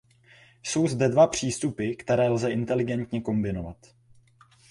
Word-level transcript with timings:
Jsou 0.63 0.87
zde 0.87 1.09
dva 1.09 1.27
přístupy, 1.27 1.93
které 1.95 2.29
lze 2.29 2.51
inteligentně 2.51 3.21
kombinovat. 3.21 3.77